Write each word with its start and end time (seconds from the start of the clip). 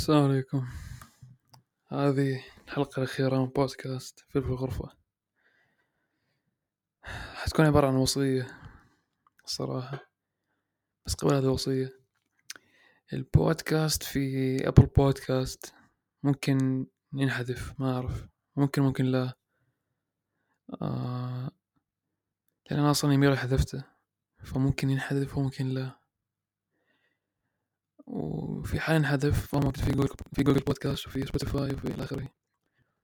السلام 0.00 0.24
عليكم. 0.24 0.68
هذه 1.88 2.44
الحلقة 2.64 2.98
الأخيرة 2.98 3.38
من 3.38 3.46
بودكاست 3.46 4.24
في 4.28 4.38
الغرفة. 4.38 4.96
حتكون 7.34 7.66
عبارة 7.66 7.86
عن 7.86 7.94
وصية 7.94 8.46
الصراحة 9.44 10.12
بس 11.06 11.14
قبل 11.14 11.34
هذه 11.34 11.44
الوصية 11.44 12.00
البودكاست 13.12 14.02
في 14.02 14.56
أبل 14.68 14.86
بودكاست 14.86 15.74
ممكن 16.22 16.86
ينحذف 17.12 17.80
ما 17.80 17.94
أعرف. 17.94 18.28
ممكن 18.56 18.82
ممكن 18.82 19.04
لا. 19.04 19.34
آه 20.82 21.50
لأن 22.70 22.80
أنا 22.80 22.90
أصلا 22.90 23.12
يميل 23.12 23.38
حذفته 23.38 23.84
فممكن 24.44 24.90
ينحذف 24.90 25.38
وممكن 25.38 25.68
لا. 25.68 25.99
وفي 28.60 28.80
حال 28.80 28.96
انحذف 28.96 29.54
موجود 29.54 29.76
في 29.76 29.92
جوجل 29.92 30.14
في 30.32 30.42
جوجل 30.42 30.60
بودكاست 30.60 31.06
وفي 31.06 31.26
سبوتيفاي 31.26 31.74
وفي 31.74 31.88
إلى 31.88 32.04
آخره. 32.04 32.28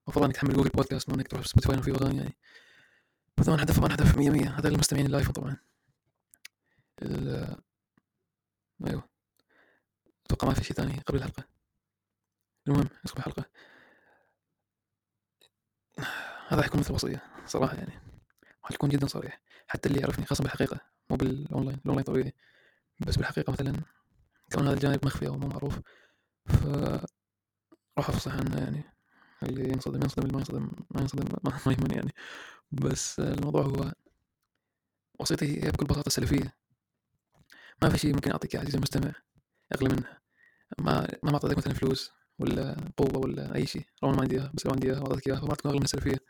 المفروض 0.04 0.24
إنك 0.24 0.34
تحمل 0.34 0.54
جوجل 0.54 0.70
بودكاست 0.70 1.08
ما 1.08 1.14
انك 1.14 1.28
تروح 1.28 1.46
سبوتيفاي 1.46 1.78
وفي 1.78 1.90
أغاني 1.90 2.18
يعني. 2.18 2.36
مثلا 3.38 3.54
انحذف 3.54 3.78
ما 3.78 3.86
انحذف 3.86 4.18
100 4.18 4.30
100 4.30 4.58
هذا 4.58 4.68
للمستمعين 4.68 5.06
الايفون 5.06 5.32
طبعا. 5.32 5.56
أيوه. 8.86 9.08
أتوقع 10.26 10.48
ما 10.48 10.54
في 10.54 10.64
شيء 10.64 10.76
ثاني 10.76 11.00
قبل 11.06 11.18
الحلقة. 11.18 11.44
المهم 12.68 12.88
نسخ 13.04 13.16
الحلقة. 13.16 13.44
هذا 16.48 16.62
حيكون 16.62 16.80
مثل 16.80 16.92
وصية 16.92 17.22
صراحة 17.46 17.74
يعني. 17.76 18.00
حيكون 18.62 18.90
جدا 18.90 19.06
صريح. 19.06 19.40
حتى 19.68 19.88
اللي 19.88 20.00
يعرفني 20.00 20.26
خاصة 20.26 20.42
بالحقيقة 20.42 20.80
مو 21.10 21.16
بال 21.16 21.32
online 21.32 21.78
ال 21.78 21.82
online 21.82 22.04
طبيعي. 22.04 22.34
بس 23.00 23.16
بالحقيقة 23.16 23.52
مثلا 23.52 23.95
كون 24.52 24.66
هذا 24.66 24.74
الجانب 24.74 25.06
مخفي 25.06 25.28
أو 25.28 25.38
مو 25.38 25.48
معروف. 25.48 25.80
ف 26.46 26.66
راح 27.98 28.08
أفصح 28.08 28.32
عنه 28.32 28.58
يعني. 28.58 28.84
اللي 29.42 29.68
ينصدم 29.68 30.02
ينصدم 30.02 30.22
اللي 30.22 30.32
ما 30.32 30.38
ينصدم 30.38 30.70
ما 30.90 31.00
ينصدم 31.00 31.24
ما, 31.44 31.52
ما 31.66 31.72
يهمني 31.72 31.94
يعني. 31.94 32.14
بس 32.72 33.20
الموضوع 33.20 33.62
هو 33.62 33.92
وصيتي 35.20 35.64
هي 35.64 35.70
بكل 35.70 35.86
بساطة 35.86 36.10
سلفية 36.10 36.56
ما 37.82 37.88
في 37.88 37.98
شيء 37.98 38.14
ممكن 38.14 38.30
أعطيك 38.30 38.56
عزيزي 38.56 38.76
المستمع 38.78 39.12
أغلى 39.74 39.88
منها. 39.88 40.20
ما 40.78 41.08
ما 41.22 41.34
أعطيتك 41.34 41.58
مثلا 41.58 41.74
فلوس 41.74 42.12
ولا 42.38 42.76
قوة 42.96 43.18
ولا 43.18 43.54
أي 43.54 43.66
شيء. 43.66 43.86
لو 44.02 44.10
ما 44.10 44.20
عندي 44.20 44.36
إياها 44.36 44.52
بس 44.54 44.66
لو 44.66 44.72
عندي 44.72 44.86
إياها 44.90 45.00
وأعطيتك 45.00 45.28
إياها 45.28 45.40
فما 45.40 45.54
تكون 45.54 45.70
أغلى 45.70 45.78
من 45.78 45.84
السلفية. 45.84 46.10
إيش 46.12 46.20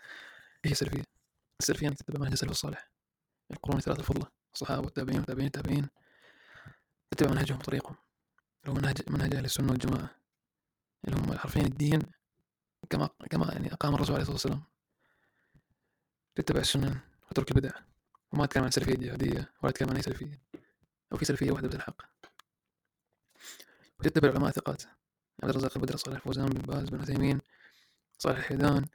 هي 0.67 0.73
السلفية؟ 0.73 1.05
السلفية 1.61 1.89
أنك 1.89 1.99
تتبع 1.99 2.21
منهج 2.21 2.33
السلف 2.33 2.51
الصالح. 2.51 2.91
القرون 3.51 3.79
الثلاثة 3.79 4.01
الفضلة 4.01 4.27
الصحابة 4.55 4.83
والتابعين 4.83 5.19
والتابعين 5.19 5.47
التابعين 5.47 5.89
تتبع 7.11 7.31
منهجهم 7.31 7.59
وطريقهم. 7.59 7.97
اللي 8.67 8.79
هو 8.79 8.83
منهج 8.83 9.11
منهج 9.11 9.35
أهل 9.35 9.45
السنة 9.45 9.73
والجماعة 9.73 10.11
اللي 11.05 11.21
هم 11.21 11.39
حرفيا 11.39 11.63
الدين 11.63 12.03
كما 12.91 13.09
كما 13.31 13.53
يعني 13.53 13.73
أقام 13.73 13.95
الرسول 13.95 14.15
عليه 14.15 14.23
الصلاة 14.23 14.35
والسلام. 14.35 14.63
تتبع 16.35 16.61
السنن 16.61 16.99
وترك 17.31 17.51
البدع 17.51 17.71
وما 18.33 18.45
أتكلم 18.45 18.65
عن 18.65 18.71
سلفية 18.71 18.95
جهادية 18.95 19.53
ولا 19.63 19.71
أتكلم 19.71 19.91
عن 19.91 19.97
أي 19.97 20.03
سلفية 20.03 20.43
أو 21.13 21.17
في 21.17 21.25
سلفية 21.25 21.51
واحدة 21.51 21.69
بس 21.69 21.75
الحق. 21.75 22.03
وتتبع 24.01 24.29
العلماء 24.29 24.49
الثقات 24.49 24.83
عبد 25.43 25.51
الرزاق 25.51 25.73
البدر 25.77 25.97
صالح 25.97 26.21
فوزان 26.21 26.47
بن 26.47 26.61
باز 26.61 26.89
بن 26.89 27.01
عثيمين 27.01 27.41
صالح 28.19 28.39
الحيدان 28.39 28.87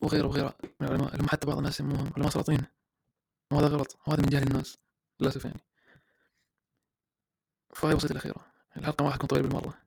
وغيره 0.00 0.26
وغيره 0.26 0.54
من 0.80 0.86
العلماء 0.86 1.14
اللي 1.14 1.28
حتى 1.28 1.46
بعض 1.46 1.56
الناس 1.56 1.74
يسموهم 1.74 2.12
علماء 2.16 2.30
سلاطين. 2.30 2.62
وهذا 3.50 3.66
غلط 3.66 3.98
وهذا 4.06 4.22
من 4.22 4.28
جهل 4.28 4.42
الناس 4.42 4.78
للأسف 5.20 5.44
يعني. 5.44 5.60
فهي 7.74 7.94
وصيتي 7.94 8.12
الأخيرة. 8.12 8.52
الحلقة 8.76 9.02
ما 9.02 9.08
راح 9.08 9.16
تكون 9.16 9.26
طويلة 9.26 9.48
بالمرة. 9.48 9.78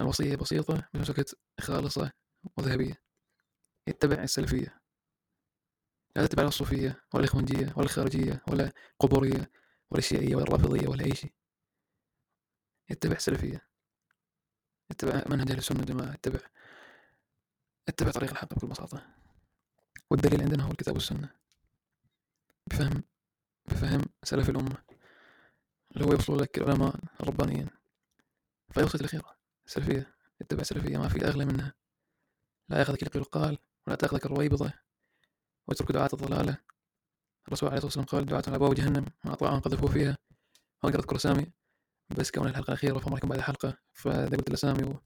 الوصية 0.00 0.36
بسيطة 0.36 0.88
بنفس 0.94 1.10
الوقت 1.10 1.34
خالصة 1.60 2.12
وذهبية. 2.56 3.02
اتبع 3.88 4.22
السلفية. 4.22 4.80
لا 6.16 6.26
تتبع 6.26 6.42
الصوفية 6.42 7.04
ولا 7.14 7.24
الإخوانجية 7.24 7.72
ولا 7.76 7.84
الخارجية 7.84 8.42
ولا 8.48 8.72
القبورية 8.92 9.50
ولا 9.90 9.98
الشيعية 9.98 10.36
ولا 10.36 10.44
الرافضية 10.44 10.88
ولا 10.88 11.04
أي 11.04 11.14
شيء. 11.14 11.32
اتبع 12.90 13.16
السلفية. 13.16 13.68
اتبع 14.90 15.22
منهج 15.30 15.50
أهل 15.50 15.58
السنة 15.58 15.78
والجماعة 15.78 16.12
اتبع 16.14 16.40
اتبع 17.88 18.10
طريق 18.10 18.30
الحق 18.30 18.54
بكل 18.54 18.66
بساطة. 18.66 19.06
والدليل 20.10 20.42
عندنا 20.42 20.64
هو 20.64 20.70
الكتاب 20.70 20.94
والسنة. 20.94 21.30
بفهم 22.66 23.02
بفهم 23.68 24.00
سلف 24.22 24.50
الأمة. 24.50 24.87
اللي 25.92 26.04
هو 26.06 26.12
يوصل 26.12 26.42
لك 26.42 26.58
العلماء 26.58 26.96
الربانيين 27.20 27.68
فيوصل 28.70 28.98
الأخيرة 28.98 29.36
السلفية 29.66 30.14
اتبع 30.40 30.60
السلفية 30.60 30.98
ما 30.98 31.08
في 31.08 31.24
أغلى 31.24 31.44
منها. 31.44 31.74
لا 32.68 32.78
يأخذك 32.78 33.02
يقول 33.02 33.24
قال 33.24 33.58
ولا 33.86 33.96
تأخذك 33.96 34.26
الرويبضة 34.26 34.72
واترك 35.68 35.92
دعاة 35.92 36.10
الضلالة. 36.12 36.56
الرسول 37.48 37.68
عليه 37.68 37.78
الصلاة 37.78 38.02
والسلام 38.02 38.06
قال 38.06 38.26
دعاة 38.26 38.42
على 38.46 38.56
أبواب 38.56 38.74
جهنم 38.74 39.06
ما 39.24 39.32
أطاعهم 39.32 39.60
قذفوا 39.60 39.88
فيها. 39.88 40.18
ما 40.82 40.90
أقدر 40.90 40.98
أذكر 40.98 41.16
أسامي 41.16 41.52
بس 42.18 42.30
كون 42.30 42.46
الحلقة 42.48 42.68
الأخيرة 42.68 42.98
فما 42.98 43.18
بعد 43.22 43.38
الحلقة 43.38 43.78
فإذا 43.92 44.36
قلت 44.36 44.48
الأسامي 44.48 44.82
و... 44.84 45.02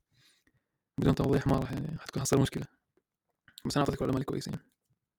بدون 0.98 1.14
توضيح 1.14 1.46
ما 1.46 1.58
راح 1.58 1.72
يعني 1.72 1.98
حتكون 1.98 2.22
حصل 2.22 2.40
مشكلة. 2.40 2.66
بس 3.64 3.76
أنا 3.76 3.86
أعطيك 3.86 4.02
علماء 4.02 4.18
الكويسين. 4.18 4.58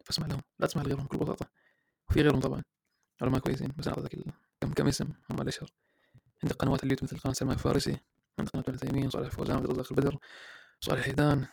فاسمع 0.06 0.28
لهم 0.28 0.42
لا 0.60 0.68
تسمع 0.68 0.84
لغيرهم 0.84 1.06
بكل 1.06 1.18
بساطة. 1.18 1.50
وفي 2.10 2.22
غيرهم 2.22 2.40
طبعا 2.40 2.64
علماء 3.22 3.40
كويسين 3.40 3.74
بس 3.78 3.88
أنا 3.88 3.98
أعطيك 3.98 4.26
كم 4.64 4.74
كم 4.74 4.88
اسم 4.88 5.10
هم 5.30 5.42
الأشهر. 5.42 5.70
عندك 6.44 6.56
قنوات 6.56 6.84
اليوتيوب 6.84 7.14
مثل 7.14 7.20
قناة 7.22 7.34
سلمان 7.34 7.56
الفارسي 7.56 7.98
عندك 8.40 8.52
قناة 8.52 8.64
ابن 8.68 8.78
تيمية 8.78 9.10
صالح 9.10 9.26
الفوزان 9.26 9.58
عبد 9.58 9.66
الرزاق 9.66 9.88
البدر 9.92 10.18
صالح 10.80 11.00
الحيدان 11.00 11.46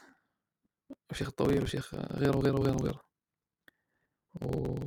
والشيخ 1.09 1.28
الطويل 1.28 1.60
والشيخ 1.60 1.94
غيره 1.94 2.37
وغيره 2.37 2.56
وغيره 2.60 2.76
وغيره 2.76 3.04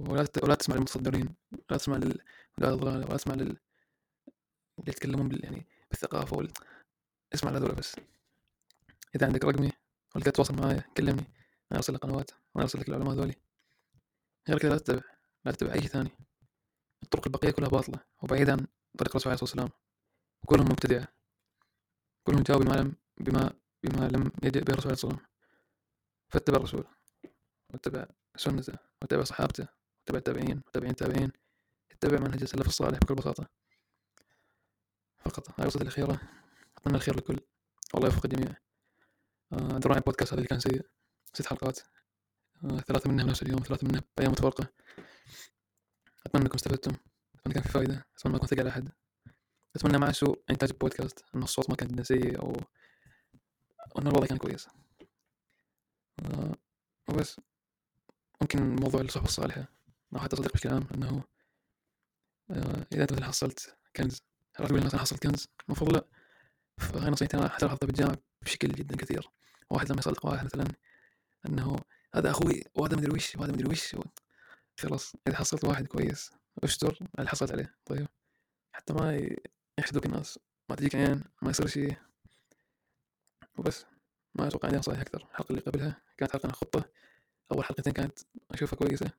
ولا 0.09 0.27
ولا 0.43 0.55
تسمع 0.55 0.75
للمتصدرين 0.75 1.35
لا 1.69 1.77
تسمع 1.77 1.97
لل 1.97 2.19
ولا 2.57 3.17
تسمع 3.17 3.35
لل 3.35 3.41
اللي 3.41 3.57
يتكلمون 4.87 5.27
بال 5.29 5.43
يعني 5.43 5.67
بالثقافة 5.91 6.37
وال... 6.37 6.51
اسمع 7.33 7.51
لهذول 7.51 7.75
بس. 7.75 7.95
إذا 9.15 9.25
عندك 9.27 9.45
رقمي 9.45 9.71
ولا 10.15 10.23
تتواصل 10.23 10.55
معايا 10.55 10.83
كلمني 10.97 11.23
أنا 11.71 11.77
أرسل 11.77 11.93
لك 11.93 11.99
قنوات 11.99 12.31
وأنا 12.31 12.63
أرسل 12.63 12.79
لك 12.79 12.89
العلماء 12.89 13.13
ذولي 13.13 13.35
غير 14.49 14.59
كذا 14.59 14.69
لا 14.69 14.77
تتبع 14.77 15.01
لا 15.45 15.51
تتبع 15.51 15.73
أي 15.73 15.81
ثاني. 15.81 16.11
الطرق 17.03 17.23
البقية 17.27 17.51
كلها 17.51 17.69
باطلة. 17.69 17.99
وبعيدة 18.21 18.51
عن 18.51 18.67
طريق 18.97 19.09
الرسول 19.09 19.31
عليه 19.31 19.41
الصلاة 19.41 19.63
والسلام. 19.63 19.69
وكلهم 20.43 20.65
مبتدعة 20.65 21.07
كلهم 22.23 22.43
جاوب 22.43 22.61
بما 22.63 22.73
لم 22.75 22.95
بما 23.17 23.53
بما 23.83 24.07
لم 24.07 24.31
يجئ 24.43 24.63
به 24.63 24.73
الرسول 24.73 24.85
عليه 24.85 24.93
الصلاة 24.93 25.11
والسلام. 25.11 25.19
فاتبع 26.29 26.57
الرسول. 26.57 26.85
واتبع 27.69 28.05
سنته. 28.35 28.73
واتبع 29.01 29.23
صحابته. 29.23 29.67
واتبع 29.99 30.17
التابعين. 30.17 30.61
وتابعين 30.67 30.91
التابعين. 30.91 31.31
اتبع 31.91 32.19
منهج 32.19 32.41
السلف 32.41 32.67
الصالح 32.67 32.99
بكل 32.99 33.15
بساطة. 33.15 33.47
فقط. 35.19 35.49
هاي 35.49 35.55
الوصية 35.59 35.81
الأخيرة. 35.81 36.19
أتمنى 36.77 36.97
الخير 36.97 37.15
للكل 37.15 37.39
والله 37.93 38.09
يوفق 38.09 38.25
الجميع. 38.25 38.55
آه، 39.53 39.77
دراني 39.77 39.97
البودكاست 39.97 40.33
هذا 40.33 40.37
اللي 40.37 40.47
كان 40.47 40.59
سيء. 40.59 40.85
ست 41.33 41.45
حلقات. 41.45 41.79
آه، 42.63 42.79
ثلاثة 42.79 43.09
منها 43.09 43.25
بنفس 43.25 43.43
اليوم. 43.43 43.59
ثلاثة 43.59 43.87
منها 43.87 44.01
بأيام 44.17 44.31
متفرقة 44.31 44.67
أتمنى 46.25 46.43
أنكم 46.45 46.55
استفدتم. 46.55 46.91
أتمنى 47.35 47.53
كان 47.53 47.63
في 47.63 47.69
فائدة 47.69 48.07
أتمنى 48.17 48.31
ما 48.31 48.37
أكون 48.37 48.47
ثقل 48.47 48.59
على 48.59 48.69
أحد. 48.69 48.89
أتمنى 49.75 49.97
مع 49.97 50.11
سوء 50.11 50.43
إنتاج 50.49 50.69
البودكاست 50.69 51.25
إن 51.35 51.43
الصوت 51.43 51.69
ما 51.69 51.75
كان 51.75 52.03
سيء 52.03 52.39
أو 52.39 52.57
وإن 53.95 54.07
الوضع 54.07 54.25
كان 54.25 54.37
كويس. 54.37 54.67
آه 56.19 56.55
وبس. 57.09 57.39
ممكن 58.41 58.75
موضوع 58.75 59.01
الصحبة 59.01 59.25
الصالحة. 59.25 59.67
أو 60.13 60.19
حتى 60.19 60.35
صديق 60.35 60.53
بشكل 60.53 60.69
عام 60.69 60.87
أنه 60.93 61.23
آه 62.51 62.87
إذا 62.93 63.01
أنت 63.01 63.13
مثلا 63.13 63.25
حصلت 63.25 63.77
كنز. 63.95 64.21
هل 64.55 64.67
تقول 64.67 64.85
مثلا 64.85 65.01
حصلت 65.01 65.23
كنز؟ 65.23 65.47
المفروض 65.65 65.93
لا. 65.93 66.05
فهي 66.77 67.09
نصيحتي 67.09 67.37
أنا 67.37 67.49
حتى 67.49 67.65
لاحظتها 67.65 67.87
بالجامعة 67.87 68.17
بشكل 68.41 68.67
جدا 68.67 68.95
كثير. 68.95 69.29
واحد 69.69 69.89
لما 69.91 69.99
يصدق 69.99 70.25
واحد 70.25 70.45
مثلا 70.45 70.65
أنه 71.45 71.79
هذا 72.15 72.31
أخوي 72.31 72.63
وهذا 72.75 72.97
مدري 72.97 73.11
وش 73.11 73.35
وهذا 73.35 73.51
مدري 73.51 73.69
وش. 73.69 73.95
خلاص 74.79 75.15
إذا 75.27 75.35
حصلت 75.35 75.63
واحد 75.63 75.87
كويس 75.87 76.31
أشتر 76.63 76.99
اللي 77.19 77.29
حصلت 77.29 77.51
عليه 77.51 77.75
طيب. 77.85 78.07
حتى 78.73 78.93
ما 78.93 79.29
يحسدوك 79.79 80.05
الناس 80.05 80.39
ما 80.69 80.75
تجيك 80.75 80.95
عين 80.95 81.23
ما 81.41 81.49
يصير 81.49 81.67
شيء 81.67 81.95
وبس. 83.57 83.85
ما 84.35 84.47
أتوقع 84.47 84.67
عندي 84.67 84.79
نصائح 84.79 84.99
أكثر. 84.99 85.27
الحلقة 85.31 85.49
اللي 85.49 85.61
قبلها 85.61 86.01
كانت 86.17 86.31
حلقة 86.31 86.51
خطة. 86.51 86.89
أول 87.51 87.63
حلقتين 87.63 87.93
كانت 87.93 88.19
أشوفها 88.51 88.77
كويسة. 88.77 89.11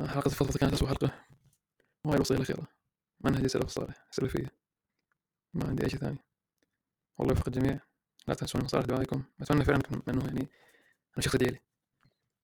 حلقة 0.00 0.26
الفضفضة 0.26 0.58
كانت 0.58 0.72
أسوأ 0.72 0.88
حلقة. 0.88 1.26
وهاي 2.04 2.16
الوصية 2.16 2.36
الأخيرة 2.36 2.66
منهج 3.20 3.44
السلف 3.44 3.64
الصالح 3.64 4.06
السلفية 4.10 4.52
ما 5.54 5.68
عندي 5.68 5.84
أي 5.84 5.90
شيء 5.90 6.00
ثاني. 6.00 6.18
والله 7.18 7.34
يوفق 7.34 7.48
الجميع. 7.48 7.80
لا 8.28 8.34
تنسون 8.34 8.64
مصالح 8.64 8.86
دعائكم. 8.86 9.22
أتمنى 9.40 9.64
فعلا 9.64 9.80
أنه 10.08 10.24
يعني 10.24 10.48
أنا 11.16 11.24
شخص 11.24 11.36
لي 11.36 11.60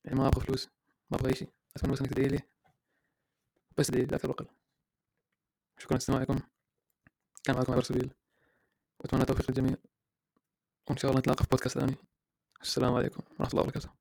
يعني 0.05 0.19
ما 0.19 0.29
أبغى 0.29 0.45
فلوس 0.45 0.69
ما 1.11 1.17
أبغى 1.17 1.31
أي 1.31 1.35
شيء 1.35 1.49
أتمنى 1.77 1.93
بس 1.93 2.01
إنك 2.01 2.11
تدعي 2.11 2.29
لي 2.29 2.41
بس 3.79 3.91
لي 3.91 4.05
لا 4.05 4.19
وأقل 4.25 4.47
شكرا 5.79 5.95
لاستماعكم 5.95 6.39
كان 7.45 7.57
معكم 7.57 7.73
عبر 7.73 7.83
سبيل. 7.83 8.11
وأتمنى 9.01 9.23
التوفيق 9.23 9.51
للجميع. 9.51 9.77
وإن 10.89 10.97
شاء 10.97 11.11
الله 11.11 11.21
نتلاقى 11.21 11.45
في 11.45 11.51
بودكاست 11.51 11.79
ثاني 11.79 11.97
السلام 12.63 12.95
عليكم 12.95 13.23
ورحمة 13.31 13.49
الله 13.49 13.63
وبركاته. 13.63 14.00